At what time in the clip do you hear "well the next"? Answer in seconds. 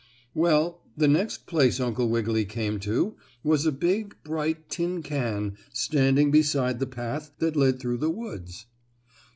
0.33-1.45